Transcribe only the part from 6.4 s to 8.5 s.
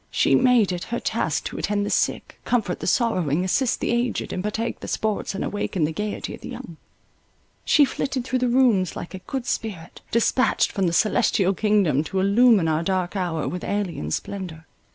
the young. She flitted through the